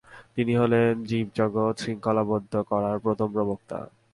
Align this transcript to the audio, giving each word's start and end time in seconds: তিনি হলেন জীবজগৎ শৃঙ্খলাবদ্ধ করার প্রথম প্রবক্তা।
তিনি 0.35 0.53
হলেন 0.55 0.91
জীবজগৎ 1.05 1.75
শৃঙ্খলাবদ্ধ 1.77 2.53
করার 2.69 2.97
প্রথম 2.99 3.27
প্রবক্তা। 3.31 3.77